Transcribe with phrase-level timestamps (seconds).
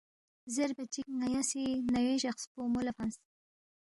[0.53, 3.15] زیربا چِک ن٘یا سی ن٘یوے جقسپو مو لہ فنگس